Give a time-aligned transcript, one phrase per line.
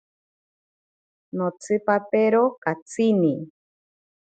[1.41, 3.33] Notsipaperori katsini.